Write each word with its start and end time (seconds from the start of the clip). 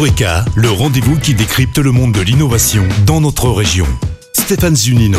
Eureka, 0.00 0.46
le 0.56 0.70
rendez-vous 0.70 1.18
qui 1.18 1.34
décrypte 1.34 1.76
le 1.76 1.92
monde 1.92 2.12
de 2.12 2.22
l'innovation 2.22 2.82
dans 3.04 3.20
notre 3.20 3.50
région. 3.50 3.86
Stéphane 4.32 4.74
Zunino. 4.74 5.18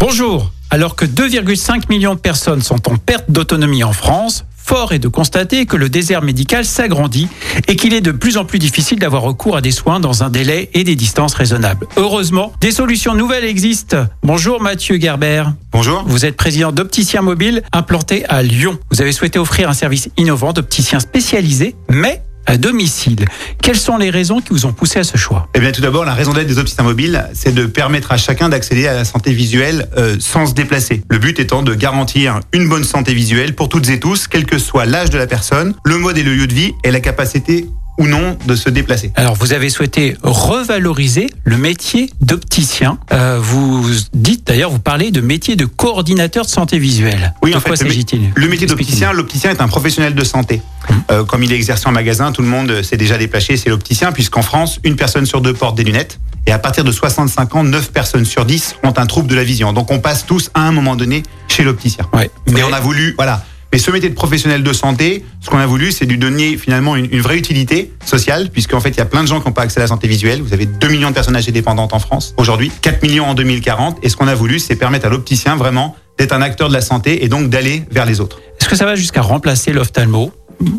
Bonjour. 0.00 0.50
Alors 0.70 0.96
que 0.96 1.04
2,5 1.04 1.88
millions 1.88 2.16
de 2.16 2.18
personnes 2.18 2.60
sont 2.60 2.90
en 2.90 2.96
perte 2.96 3.30
d'autonomie 3.30 3.84
en 3.84 3.92
France, 3.92 4.46
fort 4.56 4.90
est 4.94 4.98
de 4.98 5.06
constater 5.06 5.64
que 5.66 5.76
le 5.76 5.88
désert 5.88 6.22
médical 6.22 6.64
s'agrandit 6.64 7.28
et 7.68 7.76
qu'il 7.76 7.94
est 7.94 8.00
de 8.00 8.10
plus 8.10 8.36
en 8.36 8.44
plus 8.44 8.58
difficile 8.58 8.98
d'avoir 8.98 9.22
recours 9.22 9.56
à 9.56 9.60
des 9.60 9.70
soins 9.70 10.00
dans 10.00 10.24
un 10.24 10.28
délai 10.28 10.70
et 10.74 10.82
des 10.82 10.96
distances 10.96 11.34
raisonnables. 11.34 11.86
Heureusement, 11.96 12.52
des 12.60 12.72
solutions 12.72 13.14
nouvelles 13.14 13.44
existent. 13.44 14.08
Bonjour 14.24 14.60
Mathieu 14.60 14.98
Gerber. 14.98 15.44
Bonjour. 15.70 16.02
Vous 16.04 16.24
êtes 16.26 16.36
président 16.36 16.72
d'Opticien 16.72 17.22
Mobile 17.22 17.62
implanté 17.72 18.24
à 18.28 18.42
Lyon. 18.42 18.76
Vous 18.90 19.00
avez 19.00 19.12
souhaité 19.12 19.38
offrir 19.38 19.70
un 19.70 19.74
service 19.74 20.08
innovant 20.16 20.52
d'opticien 20.52 20.98
spécialisé, 20.98 21.76
mais 21.88 22.24
à 22.54 22.56
domicile. 22.56 23.26
Quelles 23.60 23.76
sont 23.76 23.98
les 23.98 24.10
raisons 24.10 24.40
qui 24.40 24.50
vous 24.50 24.64
ont 24.64 24.72
poussé 24.72 25.00
à 25.00 25.04
ce 25.04 25.16
choix? 25.16 25.48
Eh 25.54 25.60
bien, 25.60 25.72
tout 25.72 25.80
d'abord, 25.80 26.04
la 26.04 26.14
raison 26.14 26.32
d'être 26.32 26.46
des 26.46 26.58
opticiens 26.58 26.84
mobiles, 26.84 27.28
c'est 27.34 27.52
de 27.52 27.66
permettre 27.66 28.12
à 28.12 28.16
chacun 28.16 28.48
d'accéder 28.48 28.86
à 28.86 28.94
la 28.94 29.04
santé 29.04 29.32
visuelle 29.32 29.88
euh, 29.96 30.16
sans 30.20 30.46
se 30.46 30.54
déplacer. 30.54 31.02
Le 31.10 31.18
but 31.18 31.40
étant 31.40 31.62
de 31.62 31.74
garantir 31.74 32.38
une 32.52 32.68
bonne 32.68 32.84
santé 32.84 33.12
visuelle 33.12 33.56
pour 33.56 33.68
toutes 33.68 33.88
et 33.88 33.98
tous, 33.98 34.28
quel 34.28 34.46
que 34.46 34.58
soit 34.58 34.84
l'âge 34.84 35.10
de 35.10 35.18
la 35.18 35.26
personne, 35.26 35.74
le 35.84 35.98
mode 35.98 36.16
et 36.16 36.22
le 36.22 36.34
lieu 36.34 36.46
de 36.46 36.54
vie 36.54 36.72
et 36.84 36.92
la 36.92 37.00
capacité 37.00 37.66
ou 37.98 38.06
non 38.06 38.36
de 38.46 38.56
se 38.56 38.68
déplacer. 38.70 39.12
Alors, 39.14 39.34
vous 39.34 39.52
avez 39.52 39.70
souhaité 39.70 40.16
revaloriser 40.22 41.28
le 41.44 41.56
métier 41.56 42.10
d'opticien. 42.20 42.98
Euh, 43.12 43.38
vous 43.40 43.88
dites 44.12 44.46
d'ailleurs, 44.46 44.70
vous 44.70 44.78
parlez 44.78 45.10
de 45.10 45.20
métier 45.20 45.56
de 45.56 45.64
coordinateur 45.64 46.44
de 46.44 46.50
santé 46.50 46.78
visuelle. 46.78 47.34
Oui, 47.42 47.52
de 47.52 47.56
en 47.56 47.60
quoi 47.60 47.76
s'agit-il? 47.76 48.32
le 48.34 48.48
métier 48.48 48.66
d'opticien, 48.66 49.12
l'opticien 49.12 49.50
est 49.50 49.60
un 49.60 49.68
professionnel 49.68 50.14
de 50.14 50.24
santé. 50.24 50.60
Hum. 50.90 51.02
Euh, 51.10 51.24
comme 51.24 51.42
il 51.42 51.52
est 51.52 51.56
exercé 51.56 51.86
en 51.88 51.92
magasin, 51.92 52.32
tout 52.32 52.42
le 52.42 52.48
monde 52.48 52.82
s'est 52.82 52.96
déjà 52.96 53.16
déplacé, 53.18 53.56
c'est 53.56 53.70
l'opticien, 53.70 54.12
puisqu'en 54.12 54.42
France, 54.42 54.80
une 54.84 54.96
personne 54.96 55.26
sur 55.26 55.40
deux 55.40 55.54
porte 55.54 55.76
des 55.76 55.84
lunettes. 55.84 56.18
Et 56.46 56.52
à 56.52 56.58
partir 56.58 56.84
de 56.84 56.92
65 56.92 57.54
ans, 57.54 57.64
9 57.64 57.90
personnes 57.90 58.26
sur 58.26 58.44
10 58.44 58.76
ont 58.82 58.92
un 58.96 59.06
trouble 59.06 59.28
de 59.28 59.34
la 59.34 59.44
vision. 59.44 59.72
Donc 59.72 59.90
on 59.90 59.98
passe 60.00 60.26
tous 60.26 60.50
à 60.52 60.60
un 60.62 60.72
moment 60.72 60.94
donné 60.94 61.22
chez 61.48 61.62
l'opticien. 61.62 62.06
Ouais, 62.12 62.30
mais- 62.50 62.62
on 62.62 62.72
a 62.72 62.80
voulu, 62.80 63.14
voilà. 63.16 63.44
Mais 63.74 63.78
ce 63.78 63.90
métier 63.90 64.08
de 64.08 64.14
professionnel 64.14 64.62
de 64.62 64.72
santé, 64.72 65.24
ce 65.40 65.50
qu'on 65.50 65.58
a 65.58 65.66
voulu, 65.66 65.90
c'est 65.90 66.04
lui 66.04 66.16
donner 66.16 66.56
finalement 66.56 66.94
une, 66.94 67.12
une 67.12 67.20
vraie 67.20 67.36
utilité 67.36 67.90
sociale, 68.04 68.50
puisqu'en 68.50 68.78
fait, 68.78 68.90
il 68.90 68.98
y 68.98 69.00
a 69.00 69.04
plein 69.04 69.22
de 69.22 69.26
gens 69.26 69.40
qui 69.40 69.48
n'ont 69.48 69.52
pas 69.52 69.62
accès 69.62 69.80
à 69.80 69.82
la 69.82 69.88
santé 69.88 70.06
visuelle. 70.06 70.40
Vous 70.42 70.52
avez 70.52 70.64
2 70.64 70.86
millions 70.86 71.08
de 71.08 71.14
personnes 71.14 71.34
âgées 71.34 71.50
dépendantes 71.50 71.92
en 71.92 71.98
France 71.98 72.36
aujourd'hui, 72.36 72.70
4 72.82 73.02
millions 73.02 73.24
en 73.24 73.34
2040. 73.34 73.98
Et 74.04 74.10
ce 74.10 74.16
qu'on 74.16 74.28
a 74.28 74.34
voulu, 74.36 74.60
c'est 74.60 74.76
permettre 74.76 75.06
à 75.06 75.08
l'opticien 75.08 75.56
vraiment 75.56 75.96
d'être 76.18 76.30
un 76.30 76.40
acteur 76.40 76.68
de 76.68 76.72
la 76.72 76.82
santé 76.82 77.24
et 77.24 77.28
donc 77.28 77.50
d'aller 77.50 77.82
vers 77.90 78.06
les 78.06 78.20
autres. 78.20 78.38
Est-ce 78.60 78.68
que 78.68 78.76
ça 78.76 78.84
va 78.84 78.94
jusqu'à 78.94 79.22
remplacer 79.22 79.72
l'ophtalmo? 79.72 80.30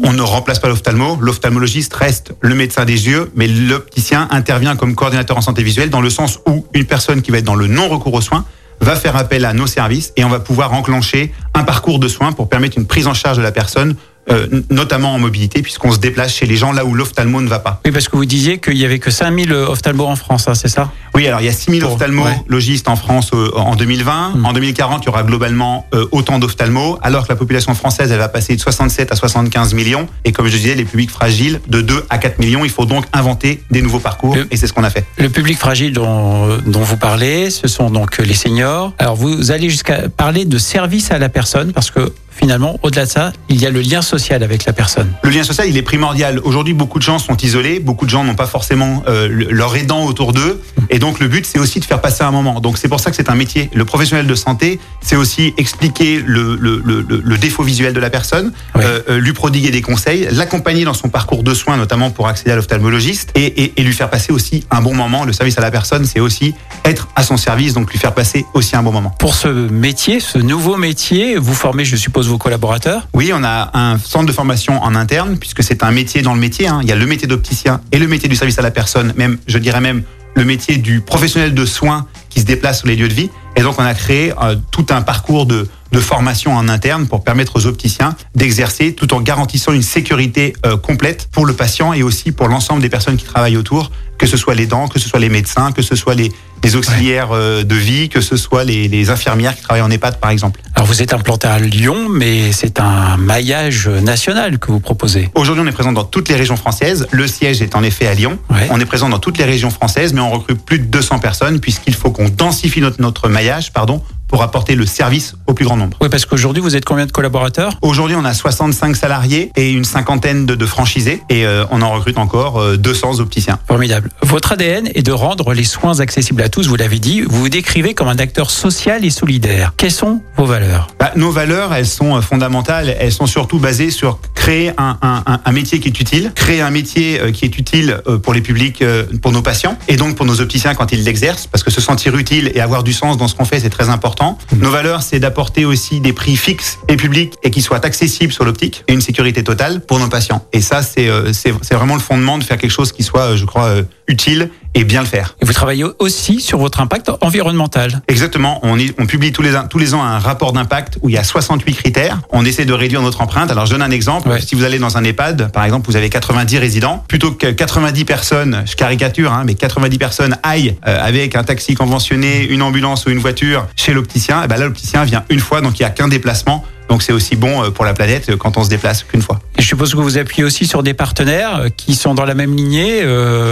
On 0.02 0.14
ne 0.14 0.22
remplace 0.22 0.60
pas 0.60 0.70
l'ophtalmo. 0.70 1.18
L'ophtalmologiste 1.20 1.94
reste 1.96 2.32
le 2.40 2.56
médecin 2.56 2.86
des 2.86 3.08
yeux, 3.10 3.30
mais 3.36 3.50
l'opticien 3.50 4.30
intervient 4.32 4.78
comme 4.78 4.96
coordinateur 4.96 5.36
en 5.36 5.42
santé 5.42 5.64
visuelle 5.64 5.90
dans 5.90 6.00
le 6.00 6.10
sens 6.10 6.40
où 6.48 6.66
une 6.74 6.86
personne 6.86 7.22
qui 7.22 7.32
va 7.32 7.40
être 7.40 7.44
dans 7.44 7.56
le 7.56 7.68
non-recours 7.68 8.14
aux 8.14 8.22
soins 8.22 8.46
va 8.82 8.96
faire 8.96 9.16
appel 9.16 9.46
à 9.46 9.54
nos 9.54 9.68
services 9.68 10.14
et 10.16 10.24
on 10.24 10.30
va 10.30 10.40
pouvoir 10.40 10.74
enclencher 10.74 11.34
un 11.54 11.64
parcours 11.64 12.00
de 12.00 12.08
soins 12.08 12.32
pour 12.32 12.50
permettre 12.50 12.78
une 12.78 12.88
prise 12.88 13.08
en 13.08 13.14
charge 13.14 13.38
de 13.38 13.44
la 13.44 13.52
personne, 13.52 13.96
euh, 14.30 14.48
notamment 14.70 15.14
en 15.14 15.20
mobilité, 15.20 15.62
puisqu'on 15.62 15.92
se 15.92 16.00
déplace 16.00 16.34
chez 16.34 16.46
les 16.46 16.56
gens 16.56 16.72
là 16.72 16.84
où 16.86 16.94
l'ophtalmo 16.94 17.42
ne 17.42 17.48
va 17.48 17.60
pas. 17.60 17.82
Oui, 17.86 17.92
parce 17.92 18.08
que 18.10 18.16
vous 18.16 18.26
disiez 18.26 18.58
qu'il 18.60 18.78
y 18.78 18.86
avait 18.86 19.00
que 19.00 19.12
5000 19.12 19.52
ophtalmos 19.54 20.08
en 20.08 20.16
France, 20.16 20.48
hein, 20.48 20.56
c'est 20.56 20.68
ça? 20.68 20.92
Oui, 21.14 21.28
alors 21.28 21.42
il 21.42 21.46
y 21.46 21.50
a 21.50 21.54
6000 21.54 21.82
Pour- 21.82 21.94
ophtalmologistes 21.94 22.90
en 22.90 22.96
France 22.96 23.30
euh, 23.34 23.52
en 23.56 23.76
2020. 23.76 24.32
Mm. 24.36 24.46
En 24.46 24.54
2040, 24.54 25.04
il 25.04 25.06
y 25.06 25.10
aura 25.10 25.24
globalement 25.24 25.86
euh, 25.94 26.06
autant 26.12 26.40
d'ophtalmos, 26.40 26.98
alors 27.02 27.24
que 27.26 27.30
la 27.30 27.36
population 27.36 27.74
française, 27.76 28.12
elle 28.12 28.18
va 28.18 28.28
passer 28.30 28.56
de 28.56 28.62
67 28.62 29.12
à 29.12 29.16
75 29.16 29.74
millions. 29.74 30.08
Et 30.26 30.32
comme 30.32 30.48
je 30.48 30.58
disais, 30.58 30.76
les 30.76 30.86
publics 30.86 31.12
fragiles, 31.12 31.62
de 31.68 31.82
2 31.82 32.06
à 32.10 32.18
4 32.18 32.40
millions. 32.40 32.66
Il 32.66 32.72
faut 32.72 32.86
donc 32.86 33.06
inventer 33.14 33.62
des 33.72 33.82
nouveaux 33.82 34.00
parcours, 34.00 34.36
Le- 34.36 34.48
et 34.52 34.58
c'est 34.58 34.68
ce 34.68 34.74
qu'on 34.74 34.84
a 34.84 34.90
fait. 34.90 35.06
Le 35.18 35.30
public 35.30 35.58
fragile 35.58 35.94
dont, 35.94 36.58
dont 36.66 36.82
vous 36.82 36.98
parlez, 36.98 37.50
ce 37.50 37.68
sont 37.68 37.90
donc 37.90 38.18
les 38.18 38.34
seniors. 38.34 38.94
Alors 38.98 39.16
vous 39.16 39.52
allez 39.52 39.70
jusqu'à 39.70 40.10
parler 40.10 40.46
de 40.46 40.58
service 40.58 41.12
à 41.12 41.20
la 41.20 41.30
personne 41.30 41.72
parce 41.74 41.92
que 41.92 42.12
finalement, 42.36 42.80
au-delà 42.84 43.06
de 43.06 43.10
ça, 43.10 43.34
il 43.50 43.62
y 43.62 43.66
a 43.66 43.70
le 43.70 43.82
lien 43.82 44.02
social 44.02 44.44
avec 44.44 44.66
la 44.66 44.74
personne. 44.74 45.12
Le 45.24 45.30
lien 45.30 45.44
social, 45.44 45.68
il 45.68 45.78
est 45.78 45.82
primordial. 45.82 46.40
Aujourd'hui, 46.44 46.74
beaucoup 46.74 47.00
de 47.00 47.04
gens 47.04 47.20
sont 47.20 47.38
isolés, 47.38 47.80
beaucoup 47.80 48.06
de 48.06 48.10
gens 48.12 48.24
n'ont 48.24 48.36
pas 48.36 48.46
forcément 48.48 49.04
euh, 49.08 49.28
le- 49.28 49.48
leur 49.52 49.76
aidant 49.76 50.06
autour 50.06 50.34
d'eux, 50.34 50.62
et 50.90 51.00
donc 51.00 51.20
le 51.20 51.28
but, 51.28 51.46
c'est 51.46 51.60
aussi 51.60 51.80
de 51.80 51.86
faire 51.86 52.02
passer 52.02 52.24
un 52.24 52.32
moment. 52.32 52.60
Donc 52.60 52.78
c'est 52.78 52.88
pour 52.90 53.00
ça 53.00 53.10
que 53.10 53.16
c'est 53.16 53.30
un 53.30 53.36
métier. 53.36 53.70
Le 53.74 53.86
professionnel 53.86 54.28
de 54.28 54.36
santé, 54.36 54.80
c'est 55.02 55.16
aussi 55.16 55.54
expliquer 55.58 56.22
le, 56.26 56.56
le, 56.56 56.82
le, 56.84 57.02
le- 57.08 57.22
le 57.24 57.38
défaut 57.38 57.64
visuel 57.64 57.94
de 57.94 58.00
la 58.00 58.10
personne, 58.10 58.52
Oui. 58.76 58.82
euh, 58.84 59.00
euh, 59.10 59.20
lui 59.20 59.34
prodiguer 59.34 59.72
des 59.72 59.82
conseils, 59.82 60.28
l'accompagner 60.32 60.84
dans 60.86 60.94
son 60.94 61.10
parcours 61.10 61.44
de 61.44 61.54
soins, 61.54 61.78
notamment 61.78 62.12
pour 62.12 62.28
accéder 62.28 62.52
à 62.52 62.56
l'ophtalmologiste, 62.56 63.32
et, 63.36 63.46
et, 63.64 63.74
et 63.78 63.84
lui 63.84 63.94
faire 63.94 64.10
passer 64.10 64.32
aussi 64.32 64.66
un 64.72 64.82
bon 64.82 64.94
moment. 64.94 65.24
Le 65.26 65.34
service 65.34 65.58
à 65.58 65.62
la 65.62 65.72
personne, 65.72 66.06
c'est 66.06 66.20
aussi 66.20 66.54
être 66.84 67.08
à 67.16 67.24
son 67.24 67.38
service, 67.38 67.74
donc 67.74 67.92
lui 67.92 68.00
faire 68.00 68.14
passer 68.14 68.46
aussi 68.54 68.76
un 68.76 68.84
bon 68.84 68.92
moment. 68.92 69.14
Pour 69.20 69.36
ce 69.36 69.48
métier, 69.48 70.20
ce 70.20 70.38
nouveau 70.38 70.78
métier, 70.78 71.38
vous 71.38 71.54
formez, 71.54 71.86
je 71.86 71.96
suppose, 71.96 72.25
vos 72.28 72.38
collaborateurs. 72.38 73.08
Oui, 73.14 73.32
on 73.34 73.44
a 73.44 73.72
un 73.78 73.98
centre 73.98 74.26
de 74.26 74.32
formation 74.32 74.82
en 74.82 74.96
interne, 74.96 75.38
puisque 75.38 75.64
c'est 75.64 75.84
un 75.84 75.92
métier 75.92 76.22
dans 76.22 76.34
le 76.34 76.40
métier. 76.40 76.68
hein. 76.68 76.80
Il 76.84 76.90
y 76.90 76.92
a 76.92 76.96
le 76.96 77.06
métier 77.06 77.28
d'opticien 77.28 77.82
et 77.92 78.00
le 78.00 78.08
métier 78.08 78.30
du 78.30 78.36
service 78.36 78.60
à 78.60 78.62
la 78.62 78.72
personne, 78.72 79.14
même, 79.16 79.38
je 79.48 79.58
dirais 79.58 79.82
même, 79.82 80.04
le 80.36 80.44
métier 80.44 80.78
du 80.78 81.00
professionnel 81.02 81.54
de 81.54 81.66
soins 81.66 82.08
qui 82.30 82.42
se 82.42 82.46
déplace 82.46 82.80
sur 82.80 82.88
les 82.88 82.96
lieux 82.98 83.08
de 83.08 83.14
vie. 83.14 83.30
Et 83.56 83.62
donc, 83.62 83.80
on 83.80 83.86
a 83.86 83.94
créé 83.94 84.34
euh, 84.42 84.58
tout 84.70 84.88
un 84.90 85.02
parcours 85.02 85.46
de, 85.46 85.70
de 85.94 86.00
formation 86.02 86.54
en 86.54 86.68
interne 86.68 87.08
pour 87.08 87.24
permettre 87.24 87.56
aux 87.56 87.68
opticiens 87.68 88.18
d'exercer 88.36 88.94
tout 88.94 89.14
en 89.14 89.22
garantissant 89.22 89.72
une 89.72 89.82
sécurité 89.82 90.54
euh, 90.66 90.76
complète 90.76 91.30
pour 91.32 91.46
le 91.46 91.54
patient 91.54 91.94
et 91.94 92.04
aussi 92.04 92.34
pour 92.34 92.50
l'ensemble 92.50 92.82
des 92.82 92.90
personnes 92.90 93.16
qui 93.16 93.24
travaillent 93.24 93.56
autour, 93.56 93.92
que 94.18 94.26
ce 94.26 94.36
soit 94.36 94.56
les 94.56 94.66
dents, 94.66 94.90
que 94.90 95.00
ce 95.00 95.08
soit 95.08 95.20
les 95.20 95.30
médecins, 95.30 95.72
que 95.72 95.82
ce 95.82 95.96
soit 95.96 96.16
les, 96.16 96.34
les 96.66 96.76
auxiliaires 96.76 97.30
euh, 97.32 97.64
de 97.64 97.76
vie, 97.76 98.10
que 98.10 98.22
ce 98.22 98.38
soit 98.38 98.64
les, 98.64 98.88
les 98.88 99.12
infirmières 99.12 99.56
qui 99.56 99.62
travaillent 99.62 99.84
en 99.84 99.92
EHPAD, 99.92 100.20
par 100.20 100.32
exemple. 100.32 100.62
Alors 100.74 100.88
vous 100.88 101.04
êtes 101.04 101.14
implanté 101.14 101.48
à 101.48 101.60
Lyon, 101.60 102.10
mais 102.10 102.52
c'est 102.52 102.80
un 102.80 103.18
maillage 103.18 103.88
national 103.88 104.58
que 104.58 104.72
vous 104.72 104.80
proposez. 104.80 105.30
Aujourd'hui, 105.36 105.64
on 105.64 105.68
est 105.68 105.72
présent 105.72 105.92
dans 105.92 106.04
toutes 106.04 106.28
les 106.28 106.36
régions 106.36 106.58
françaises. 106.58 107.08
Le 107.12 107.28
siège 107.28 107.62
est 107.62 107.76
en 107.76 107.84
effet 107.84 108.08
à 108.08 108.16
Lyon. 108.16 108.40
Ouais. 108.50 108.68
On 108.72 108.80
est 108.80 108.86
présent 108.86 109.10
dans 109.10 109.20
toutes 109.20 109.38
les 109.38 109.46
régions 109.46 109.70
françaises, 109.70 110.12
mais 110.14 110.22
on 110.22 110.32
recrute 110.32 110.60
plus 110.60 110.80
de 110.80 110.86
200 110.86 111.20
personnes 111.20 111.60
puisqu'il 111.60 111.94
faut 111.94 112.10
qu'on 112.10 112.30
densifie 112.30 112.82
notre, 112.82 113.00
notre 113.00 113.30
maillage, 113.30 113.72
pardon, 113.72 114.02
pour 114.28 114.42
apporter 114.44 114.76
le 114.76 114.86
service 114.86 115.36
au 115.48 115.54
plus 115.54 115.66
grand 115.66 115.78
nombre. 115.78 115.98
Oui, 116.02 116.10
parce 116.10 116.26
qu'aujourd'hui, 116.26 116.62
vous 116.62 116.76
êtes 116.76 116.86
combien 116.86 117.06
de 117.06 117.12
collaborateurs? 117.12 117.78
Aujourd'hui, 117.82 118.16
on 118.20 118.26
a 118.26 118.34
65 118.34 118.96
salariés 118.96 119.52
et 119.56 119.72
une 119.72 119.86
cinquantaine 119.86 120.46
de, 120.46 120.56
de 120.56 120.66
franchisés 120.66 121.22
et 121.30 121.46
euh, 121.46 121.66
on 121.72 121.82
en 121.82 121.92
recrute 121.92 122.18
encore 122.18 122.60
euh, 122.60 122.78
200 122.78 123.20
opticiens. 123.20 123.60
Formidable. 123.68 124.10
Votre 124.22 124.54
ADN 124.54 124.90
est 124.94 125.04
de 125.04 125.12
rendre 125.12 125.54
les 125.54 125.64
soins 125.64 126.00
accessibles 126.00 126.42
à 126.42 126.50
tous, 126.50 126.68
vous 126.68 126.76
l'avez 126.76 127.00
dit. 127.00 127.22
Vous 127.22 127.40
vous 127.42 127.50
décrivez 127.50 127.94
comme 127.94 128.08
un 128.08 128.18
acteur 128.18 128.50
social 128.52 129.06
et 129.06 129.10
solidaire. 129.10 129.74
Quelles 129.78 129.92
sont 129.92 130.22
vos 130.38 130.46
valeurs? 130.46 130.88
Bah, 131.00 131.12
nos 131.16 131.32
valeurs, 131.32 131.74
elles 131.74 131.88
sont 131.88 132.16
euh, 132.18 132.22
fondamentales. 132.22 132.96
Elles 133.00 133.12
sont 133.12 133.28
surtout 133.28 133.60
basées 133.60 133.92
sur 133.92 134.20
créer 134.34 134.72
un, 134.78 134.98
un- 135.02 135.24
un- 135.26 135.40
un 135.46 135.52
métier 135.52 135.80
qui 135.80 135.88
est 135.88 136.00
utile, 136.00 136.32
créer 136.36 136.62
un 136.62 136.72
métier 136.72 137.20
euh, 137.22 137.32
qui 137.32 137.46
est 137.46 137.58
utile 137.58 138.02
euh, 138.08 138.18
pour 138.18 138.34
les 138.34 138.42
publics, 138.42 138.82
euh, 138.82 139.06
pour 139.22 139.32
nos 139.32 139.42
patients 139.42 139.78
et 139.88 139.96
donc 139.96 140.16
pour 140.16 140.26
nos 140.26 140.42
opticiens 140.42 140.74
quand 140.76 140.92
ils 140.92 141.04
l'exercent, 141.04 141.48
parce 141.48 141.64
que 141.64 141.72
se 141.72 141.82
sentir 141.82 142.16
utile 142.18 142.52
et 142.56 142.62
avoir 142.62 142.84
du 142.84 142.94
sens 142.94 143.18
dans 143.18 143.28
ce 143.28 143.36
qu'on 143.36 143.46
fait, 143.46 143.60
c'est 143.60 143.70
très 143.70 143.90
important. 143.90 144.15
Nos 144.58 144.70
valeurs, 144.70 145.02
c'est 145.02 145.20
d'apporter 145.20 145.66
aussi 145.66 146.00
des 146.00 146.14
prix 146.14 146.36
fixes 146.36 146.80
et 146.88 146.96
publics 146.96 147.34
et 147.44 147.52
qui 147.52 147.62
soient 147.62 147.86
accessibles 147.86 148.32
sur 148.32 148.46
l'optique 148.46 148.84
et 148.88 148.94
une 148.94 149.02
sécurité 149.02 149.44
totale 149.44 149.82
pour 149.82 150.00
nos 150.00 150.08
patients. 150.08 150.46
Et 150.54 150.62
ça, 150.62 150.82
c'est 150.82 151.10
euh, 151.10 151.32
vraiment 151.72 151.96
le 151.96 152.02
fondement 152.02 152.38
de 152.38 152.44
faire 152.44 152.58
quelque 152.58 152.72
chose 152.72 152.92
qui 152.92 153.04
soit, 153.04 153.32
euh, 153.32 153.36
je 153.36 153.46
crois, 153.46 153.66
euh, 153.66 153.84
utile 154.08 154.50
et 154.76 154.84
bien 154.84 155.02
le 155.02 155.08
faire. 155.08 155.36
Et 155.42 155.46
vous 155.46 155.54
travaillez 155.54 155.86
aussi 156.00 156.42
sur 156.42 156.60
votre 156.60 156.80
impact 156.82 157.10
environnemental. 157.22 158.02
Exactement. 158.08 158.60
On, 158.64 158.76
publie 159.08 159.32
tous 159.32 159.42
les, 159.42 159.56
ans- 159.56 159.68
tous 159.68 159.80
les 159.80 159.94
ans 159.94 160.04
un 160.04 160.20
rapport 160.20 160.54
d'impact 160.54 161.00
où 161.02 161.10
il 161.10 161.16
y 161.16 161.18
a 161.18 161.24
68 161.24 161.74
critères. 161.74 162.20
On 162.32 162.46
essaie 162.46 162.66
de 162.66 162.74
réduire 162.74 163.02
notre 163.02 163.22
empreinte. 163.22 163.50
Alors, 163.50 163.66
je 163.66 163.72
donne 163.72 163.82
un 163.82 163.92
exemple. 163.92 164.30
Ouais. 164.30 164.42
Si 164.42 164.54
vous 164.54 164.64
allez 164.64 164.78
dans 164.78 164.98
un 164.98 165.04
EHPAD, 165.04 165.52
par 165.52 165.64
exemple, 165.64 165.90
vous 165.90 165.96
avez 165.96 166.10
90 166.10 166.58
résidents. 166.60 167.04
Plutôt 167.08 167.32
que 167.32 167.48
90 167.48 168.06
personnes, 168.06 168.64
je 168.66 168.76
caricature, 168.76 169.32
hein, 169.32 169.44
mais 169.46 169.56
90 169.56 169.98
personnes 169.98 170.38
aillent 170.44 170.76
euh, 170.88 170.98
avec 171.02 171.36
un 171.36 171.44
taxi 171.44 171.74
conventionné, 171.74 172.44
une 172.46 172.62
ambulance 172.62 173.06
ou 173.06 173.10
une 173.10 173.20
voiture 173.20 173.68
chez 173.76 173.94
l'opticien, 173.94 174.44
et 174.44 174.48
ben 174.48 174.58
là, 174.58 174.66
l'opticien 174.66 175.04
vient 175.06 175.24
une 175.30 175.40
fois, 175.40 175.62
donc 175.62 175.80
il 175.80 175.84
n'y 175.84 175.88
a 175.88 175.92
qu'un 175.92 176.08
déplacement. 176.10 176.66
Donc, 176.90 177.02
c'est 177.02 177.14
aussi 177.14 177.36
bon 177.36 177.64
euh, 177.64 177.70
pour 177.72 177.86
la 177.86 177.94
planète 177.94 178.30
euh, 178.30 178.38
quand 178.38 178.58
on 178.58 178.64
se 178.64 178.70
déplace 178.70 179.04
qu'une 179.04 179.22
fois. 179.22 179.40
Et 179.58 179.62
je 179.62 179.68
suppose 179.68 179.92
que 179.94 179.98
vous 180.00 180.18
appuyez 180.18 180.44
aussi 180.44 180.66
sur 180.66 180.84
des 180.84 180.94
partenaires 180.94 181.56
euh, 181.58 181.70
qui 181.76 181.96
sont 181.96 182.14
dans 182.14 182.26
la 182.26 182.34
même 182.36 182.56
lignée. 182.56 183.04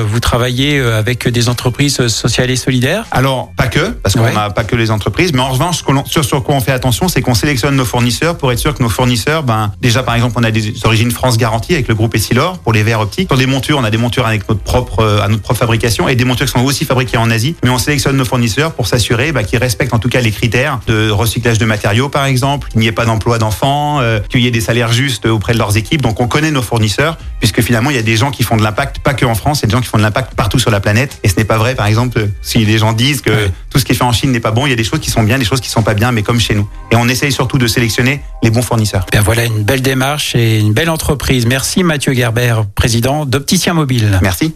Vous 0.07 0.19
travaillez 0.19 0.79
avec 0.79 1.27
des 1.27 1.49
entreprises 1.49 2.07
sociales 2.07 2.49
et 2.49 2.55
solidaires? 2.55 3.05
Alors, 3.11 3.51
pas 3.57 3.67
que, 3.67 3.89
parce 3.89 4.15
qu'on 4.15 4.23
Ouais. 4.23 4.33
n'a 4.33 4.49
pas 4.49 4.63
que 4.63 4.75
les 4.75 4.91
entreprises, 4.91 5.33
mais 5.33 5.41
en 5.41 5.49
revanche, 5.49 5.83
sur, 6.05 6.23
sur 6.25 6.43
quoi 6.43 6.55
on 6.55 6.59
fait 6.61 6.71
attention, 6.71 7.07
c'est 7.07 7.21
qu'on 7.21 7.33
sélectionne 7.33 7.75
nos 7.75 7.85
fournisseurs 7.85 8.37
pour 8.37 8.51
être 8.51 8.59
sûr 8.59 8.73
que 8.73 8.81
nos 8.83 8.89
fournisseurs, 8.89 9.43
ben, 9.43 9.71
déjà 9.81 10.03
par 10.03 10.15
exemple, 10.15 10.35
on 10.37 10.43
a 10.43 10.51
des 10.51 10.73
origines 10.85 11.11
France 11.11 11.37
garanties 11.37 11.73
avec 11.73 11.87
le 11.87 11.95
groupe 11.95 12.15
Essilor 12.15 12.59
pour 12.59 12.73
les 12.73 12.83
verres 12.83 13.01
optiques. 13.01 13.27
Sur 13.29 13.37
des 13.37 13.45
montures, 13.45 13.77
on 13.79 13.83
a 13.83 13.89
des 13.91 13.97
montures 13.97 14.25
avec 14.27 14.47
notre 14.49 14.61
propre, 14.61 15.03
à 15.23 15.27
notre 15.27 15.41
propre 15.41 15.59
fabrication 15.59 16.07
et 16.07 16.15
des 16.15 16.25
montures 16.25 16.45
qui 16.45 16.51
sont 16.53 16.63
aussi 16.63 16.85
fabriquées 16.85 17.17
en 17.17 17.29
Asie. 17.31 17.55
Mais 17.63 17.69
on 17.69 17.77
sélectionne 17.77 18.15
nos 18.17 18.25
fournisseurs 18.25 18.73
pour 18.73 18.87
s'assurer 18.87 19.31
ben, 19.31 19.43
qu'ils 19.43 19.59
respectent 19.59 19.93
en 19.93 19.99
tout 19.99 20.09
cas 20.09 20.21
les 20.21 20.31
critères 20.31 20.79
de 20.87 21.09
recyclage 21.09 21.57
de 21.57 21.65
matériaux, 21.65 22.09
par 22.09 22.25
exemple, 22.25 22.69
qu'il 22.69 22.79
n'y 22.79 22.87
ait 22.87 22.91
pas 22.91 23.05
d'emploi 23.05 23.22
d'enfants, 23.39 23.99
euh, 24.01 24.19
qu'il 24.29 24.41
y 24.41 24.47
ait 24.47 24.51
des 24.51 24.61
salaires 24.61 24.91
justes 24.91 25.25
auprès 25.25 25.53
de 25.53 25.57
leurs 25.57 25.77
équipes. 25.77 26.01
Donc 26.01 26.19
on 26.19 26.27
connaît 26.27 26.51
nos 26.51 26.61
fournisseurs, 26.61 27.17
puisque 27.39 27.61
finalement 27.61 27.89
il 27.89 27.95
y 27.95 27.99
a 27.99 28.03
des 28.03 28.15
gens 28.17 28.31
qui 28.31 28.43
font 28.43 28.57
de 28.57 28.63
l'impact, 28.63 28.99
pas 28.99 29.13
que 29.13 29.25
en 29.25 29.35
France, 29.35 29.59
il 29.59 29.63
y 29.63 29.65
a 29.65 29.67
des 29.67 29.73
gens 29.73 29.81
qui 29.81 29.87
font 29.87 29.97
de 29.97 30.03
l'impact 30.03 30.33
partout 30.35 30.59
sur 30.59 30.71
la 30.71 30.79
planète. 30.79 31.19
Et 31.23 31.29
ce 31.29 31.35
n'est 31.37 31.45
pas 31.45 31.57
vrai, 31.57 31.75
par 31.75 31.85
exemple, 31.87 32.29
si 32.41 32.63
les 32.65 32.77
gens 32.77 32.93
disent 32.93 33.21
que 33.21 33.29
Ouais. 33.31 33.51
tout 33.69 33.79
ce 33.79 33.85
qui 33.85 33.93
est 33.93 33.95
fait 33.95 34.03
en 34.03 34.11
Chine 34.11 34.31
n'est 34.31 34.39
pas 34.39 34.51
bon, 34.51 34.65
il 34.67 34.69
y 34.69 34.73
a 34.73 34.75
des 34.75 34.83
choses 34.83 34.99
qui 34.99 35.09
sont 35.11 35.23
bien, 35.23 35.37
des 35.39 35.45
choses 35.45 35.61
qui 35.61 35.69
sont 35.69 35.83
pas 35.83 35.93
bien, 35.93 36.11
mais 36.11 36.21
comme 36.23 36.39
chez 36.39 36.53
nous. 36.55 36.67
Et 36.91 36.95
on 36.95 37.07
essaye 37.07 37.31
surtout 37.31 37.57
de 37.57 37.67
sélectionner 37.67 38.21
les 38.43 38.49
bons 38.51 38.61
fournisseurs. 38.61 39.05
Ben 39.11 39.21
voilà 39.21 39.45
une 39.45 39.63
belle 39.63 39.81
démarche 39.81 40.35
et 40.35 40.59
une 40.59 40.73
belle 40.73 40.89
entreprise. 40.89 41.45
Merci 41.45 41.83
Mathieu 41.83 42.13
Gerber, 42.13 42.55
président 42.75 43.25
d'Opticien 43.25 43.73
Mobile. 43.73 44.19
Merci. 44.21 44.53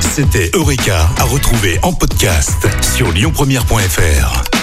C'était 0.00 0.50
Eureka 0.54 1.08
à 1.18 1.24
retrouver 1.24 1.78
en 1.82 1.92
podcast 1.94 2.66
sur 2.82 3.12
lyonpremière.fr. 3.12 4.51